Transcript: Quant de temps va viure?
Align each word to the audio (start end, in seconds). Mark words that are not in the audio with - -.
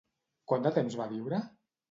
Quant 0.51 0.65
de 0.67 0.71
temps 0.79 0.97
va 1.03 1.07
viure? 1.13 1.43